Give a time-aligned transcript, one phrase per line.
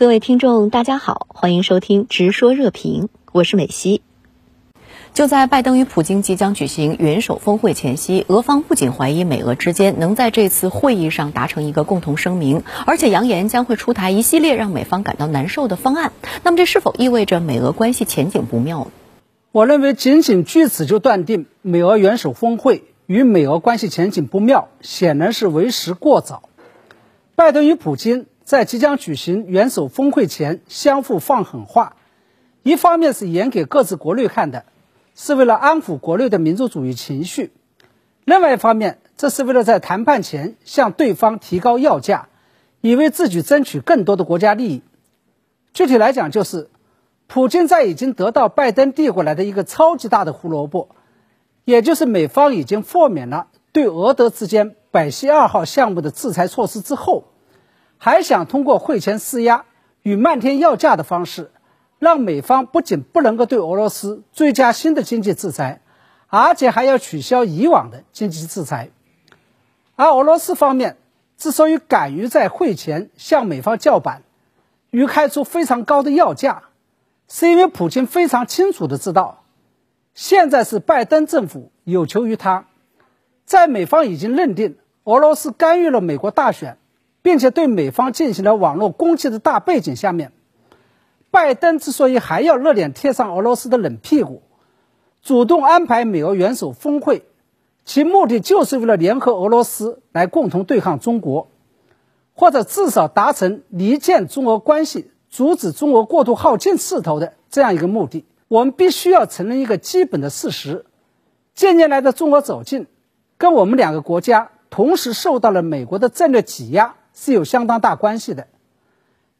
[0.00, 4.00] 各位听众，大家好，欢迎收听《直说热评》，我是美西。
[5.12, 16.12] 就在拜登与普京即将举行元首峰会前夕，俄方不仅怀疑美俄之间能在这次会议上达成一个共同声明，而且扬言将会出台一系列让美方感到难受的方案。
[16.44, 18.90] 那么，这是否意味着美俄关系前景不妙呢？
[19.52, 26.44] 我认为，仅仅据此就断定美俄元首峰会与美俄关系前景不妙，显然是为时过早。
[27.36, 31.94] 拜登与普京在即将举行元首峰会前相互放狠话，
[32.64, 34.64] 一方面是演给各自国内看的。
[35.14, 37.52] 是为了安抚国内的民族主义情绪，
[38.24, 42.26] 另外一方面，这是为了在谈判前向对方提高要价，
[42.80, 44.82] 以为自己争取更多的国家利益。
[45.72, 46.70] 具体来讲，就是
[47.28, 50.88] 普京在已经得到拜登递过来的一个超级大的胡萝卜，
[51.64, 57.26] 也就是美方已经豁免了对俄德之间百溪二号项目的制裁措施之后，
[58.00, 59.64] 还想通过会前施压
[60.02, 61.52] 与漫天要价的方式。
[62.00, 65.82] 让美方不仅不能够对俄罗斯追加新的经济制裁，
[66.28, 68.88] 而且还要取消以往的经济制裁。
[69.96, 70.96] 而俄罗斯方面
[71.36, 74.22] 之所以敢于在会前向美方叫板，
[74.88, 76.62] 与开出非常高的要价，
[77.28, 79.44] 是因为普京非常清楚的知道，
[80.14, 82.64] 现在是拜登政府有求于他，
[83.44, 86.78] 在美方已经认定俄罗斯干预了美国大选，
[87.22, 90.32] 并且对美方进行了网络攻击的大背景下面。
[91.30, 94.42] 拜登之所以还要热脸贴上俄罗斯的冷屁股，
[95.22, 97.24] 主动安排美俄元首峰会，
[97.84, 101.48] 其目的就是为了联合俄罗斯来共同对抗中国，
[102.34, 108.24] 或者至少达成离间中俄关系、阻止中俄过度耗尽势头的这样一个目的。
[108.48, 110.84] 我们必须要承认一个基本的事实：
[111.54, 112.88] 近年来的中俄走近，
[113.38, 118.48] 跟我们两个国家同时受到了美国的战略挤压是有相当大关系的。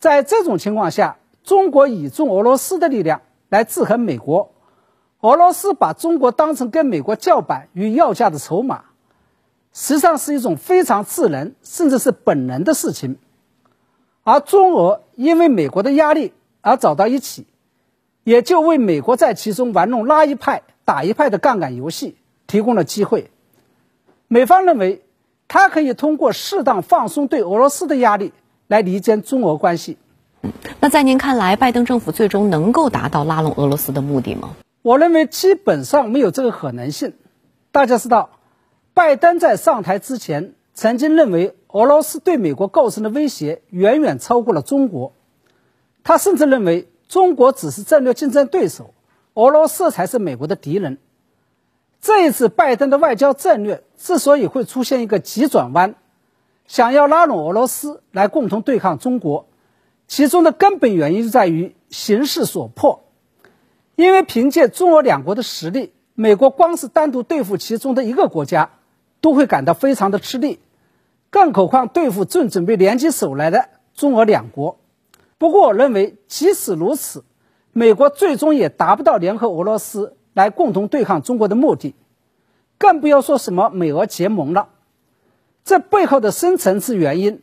[0.00, 4.50] 在这种情况下，中国倚重俄罗斯的力量来制衡美国，
[5.20, 8.86] 俄罗斯把中国当成跟美国叫板与要价的筹码，
[9.72, 13.16] 实际上是一种非常自然甚至是本能的事情。
[14.24, 17.46] 而中俄因为美国的压力而走到一起，
[18.24, 22.16] 也就为美国在其中玩弄拉一派打一派的杠杆游戏
[22.48, 23.30] 提供了机会。
[24.26, 25.04] 美方认为，
[25.48, 28.32] 他可以通过适当放松对俄罗斯的压力
[28.66, 29.96] 来离间中俄关系。
[30.78, 34.50] 那在您看来，拜登政府最终能够达到拉拢俄罗斯的目的吗？
[34.82, 37.14] 我认为基本上没有这个可能性。
[37.72, 38.30] 大家知道，
[38.94, 45.12] 拜登在上台之前曾经认为俄罗斯对美国构成的威胁远远超过了中国，
[46.04, 48.94] 他甚至认为中国只是战略竞争对手，
[49.34, 50.98] 俄罗斯才是美国的敌人。
[52.00, 55.94] 这一次，拜登的外交战略之所以会出现一个急转弯，
[56.66, 59.46] 想要拉拢俄罗斯来共同对抗中国。
[60.06, 63.04] 其中的根本原因在于形势所迫，
[63.94, 68.70] 因为凭借中俄两国的实力，美国光是单独对付其中的一个国家，
[69.20, 70.60] 都会感到非常的吃力，
[71.28, 74.78] 更何况对付正准备联起手来的中俄两国。
[75.36, 77.22] 不过，我认为即使如此，
[77.72, 81.96] 美国最终也达不到联合俄罗斯来共同对抗中国的目的，
[82.78, 84.68] 更不要说什么美俄结盟了。
[85.64, 87.42] 这背后的深层次原因。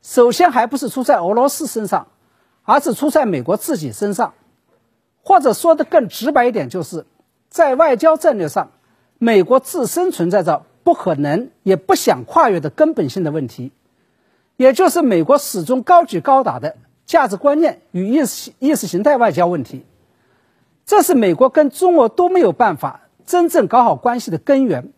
[0.00, 2.06] 首先，还不是出在俄罗斯身上，
[2.62, 4.34] 而是出在美国自己身上，
[5.24, 7.04] 或者说的更直白一点，就是
[7.48, 8.70] 在外交战略上，
[9.18, 13.72] 美国自身存在着不可能也不想跨越的根本性的问题，
[14.56, 19.84] 也就是美国始终高举高打的价值观念与意识意识形态外交问题，
[20.86, 24.92] 这是美国跟中俄都没有办法真正搞好关系的根源。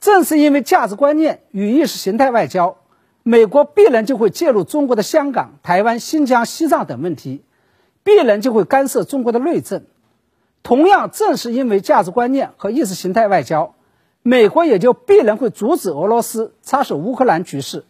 [0.00, 2.76] 正是因为价值观念与意识形态外交。
[3.24, 7.44] 美国必然就会介入中国的香港、台湾、新疆、西藏等问题，
[8.02, 9.84] 必然就会干涉中国的内政。
[10.64, 13.74] 同样，正是因为价值观念和意识形态外交，
[14.22, 17.84] 美国也就必然会阻止俄罗斯插手乌克兰局势，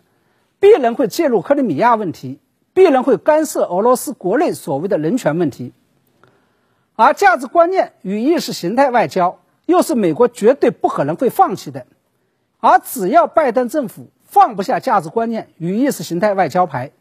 [0.60, 2.38] 必然会介入克里米亚问题，
[2.74, 5.72] 必然会干涉俄罗斯国内所谓的人权问题。
[6.94, 11.86] 而价值观念与意识形态外交，又是美国绝对不可能会放弃的。
[12.60, 16.92] 而只要拜登政府，放不下价值观念与意识形态外交牌，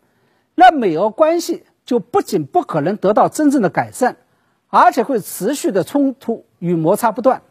[0.56, 4.18] 那美俄关系就不仅不可能得到真正的改善，
[4.70, 7.42] 而且会持续的冲突与摩擦不断。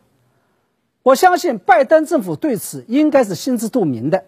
[1.03, 4.25] 我相信拜登政府对此应该是心知肚明的，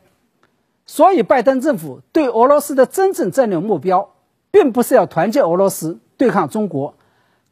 [0.86, 4.14] 所以拜登政府对俄罗斯的真正战略目标，
[4.50, 6.94] 并不是要团结俄罗斯对抗中国，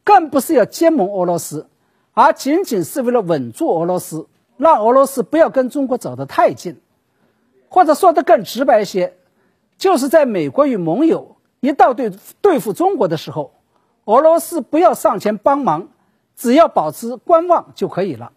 [0.03, 1.67] 更不是要结盟俄罗斯，
[2.13, 4.27] 而仅仅是为了稳住俄罗斯，
[4.57, 6.79] 让俄罗斯不要跟中国走得太近。
[7.69, 9.13] 或者说得更直白一些，
[9.77, 12.11] 就是在美国与盟友一道对
[12.41, 13.53] 对付中国的时候，
[14.03, 15.87] 俄罗斯不要上前帮忙，
[16.35, 18.33] 只要保持观望就可以了。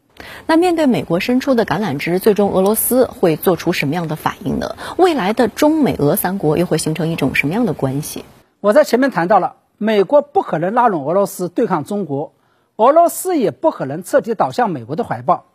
[0.46, 4.76] 那面对美国伸出的橄榄枝，最终俄罗斯会做出什么样的反应呢？
[4.96, 8.24] 未来的中美俄三国又会形成一种什么样的关系？
[8.60, 12.32] 我在前面谈到了，美国不可能拉拢俄罗斯对抗中国，
[12.76, 15.46] 俄罗斯也不可能彻底倒向美国的怀抱。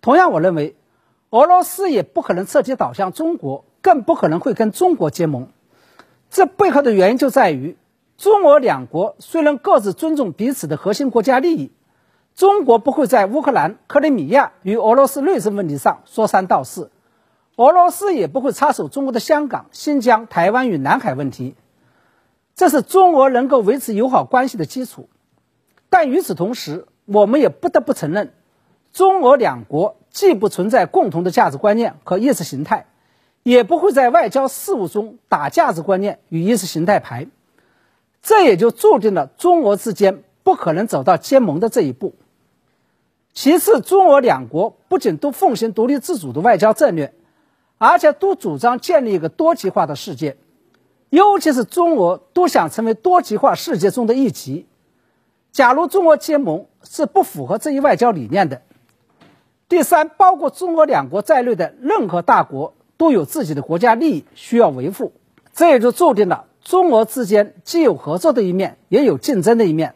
[0.00, 0.76] 同样，我认为，
[1.30, 5.48] 俄罗斯也不可能彻底倒向中国，更不可能会跟中国结盟。
[6.30, 7.76] 这背后的原因就在于，
[8.16, 11.72] 中俄两国虽然各自尊重彼此的核心国家利益。
[12.34, 16.92] 中国不会在乌克兰、克里米亚与俄罗斯内政问题上说三道四，
[17.56, 21.56] 俄罗斯也不会插手中国的香港、新疆、台湾与南海问题，
[22.58, 25.08] 这是中俄能够维持友好关系的基础。
[25.88, 28.34] 但与此同时，我们也不得不承认，
[28.92, 32.86] 中俄两国既不存在共同的价值观念和意识形态，
[33.44, 37.28] 也不会在外交事务中打价值观念与意识形态牌，
[38.24, 42.16] 这也就注定了中俄之间不可能走到结盟的这一步。
[43.32, 47.14] 其次，中俄两国不仅都奉行独立自主的外交战略，
[47.78, 50.36] 而且都主张建立一个多极化的世界，
[51.10, 54.66] 尤其是中俄都想成为多极化世界中的一极。
[55.52, 58.62] 假如中俄结盟，是不符合这一外交理念的。
[59.68, 65.12] 第三，包括中俄两国在内的任何大国都有自己的国家利益需要维护，
[65.54, 69.94] 这也就注定了中俄之间既有合作的一面，也有竞争的一面。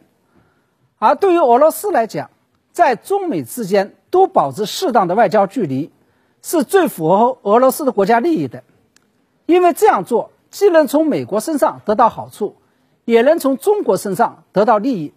[0.97, 2.29] 而对于俄罗斯来讲，
[2.71, 5.91] 在中美之间都保持适当的外交距离，
[6.41, 8.63] 是最符合俄罗斯的国家利益的，
[9.45, 12.57] 因为这样做既能从美国身上得到好处，
[13.05, 15.11] 也能从中国身上得到利益。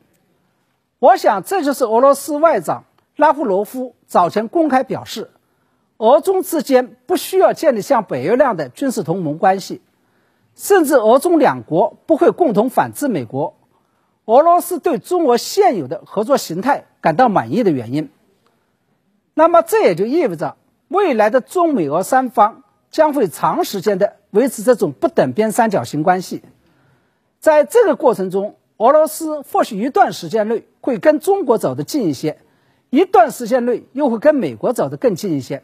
[0.98, 2.84] 我想，这就是俄罗斯外长
[3.16, 5.30] 拉夫罗夫早前公开表示，
[5.98, 9.82] 俄中之间不需要建立像北约那样的军事同盟关系，
[10.54, 13.58] 甚至俄中两国不会共同反制美国。
[14.24, 18.08] 俄罗斯对中俄现有的合作形态感到满意的原因，
[19.34, 20.56] 那么这也就意味着
[20.88, 26.42] 未来的中美俄三方将会长时间的维持这种不等边三角形关系。
[27.40, 32.38] 在这个过程中，俄罗斯或许一段时间内会跟中国走得近一些，
[32.90, 35.62] 一段时间内又会跟美国走得更近一些，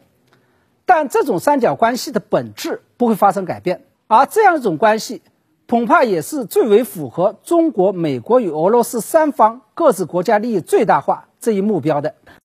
[0.85, 5.21] 但这种三角关系的本质不会发生改变，而这样一种关系。
[5.65, 12.13] 恐怕也是最为符合中国、美国与俄罗斯三方各自国家利益最大化这一目标的。